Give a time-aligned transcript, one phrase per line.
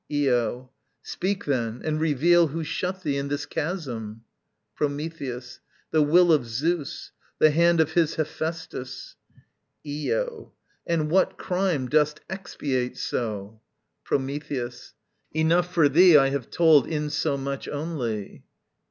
[0.11, 0.71] Io.
[1.03, 4.23] Speak then, and reveal Who shut thee in this chasm.
[4.75, 5.59] Prometheus.
[5.91, 9.13] The will of Zeus, The hand of his Hephæstus.
[9.87, 10.53] Io.
[10.87, 13.61] And what crime Dost expiate so?
[14.03, 14.95] Prometheus.
[15.33, 18.43] Enough for thee I have told In so much only.